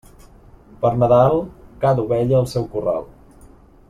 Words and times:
Pel 0.85 0.95
Nadal, 1.01 1.37
cada 1.85 2.05
ovella 2.09 2.39
al 2.41 2.49
seu 2.55 2.65
corral. 2.73 3.07